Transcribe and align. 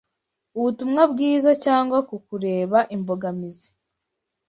ubutumwa 0.57 1.01
bwiza 1.11 1.51
cyangwa 1.65 1.97
ku 2.01 2.07
kukubera 2.21 2.79
imbogamizi 2.95 3.69